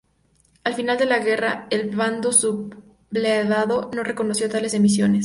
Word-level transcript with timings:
Al 0.63 0.73
final 0.73 0.97
de 0.97 1.05
la 1.05 1.19
guerra 1.19 1.67
el 1.69 1.95
bando 1.95 2.31
sublevado 2.31 3.91
no 3.93 4.01
reconoció 4.03 4.49
tales 4.49 4.73
emisiones. 4.73 5.19